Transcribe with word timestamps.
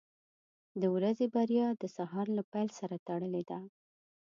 •د 0.81 0.83
ورځې 0.95 1.25
بریا 1.35 1.67
د 1.81 1.83
سهار 1.95 2.27
له 2.37 2.43
پیل 2.51 2.69
سره 2.79 2.95
تړلې 3.07 3.43
ده. 3.49 3.59